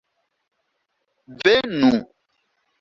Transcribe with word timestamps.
venu 1.45 1.91